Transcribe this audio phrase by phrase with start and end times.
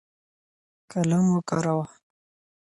[0.91, 1.85] قلم وکاروه.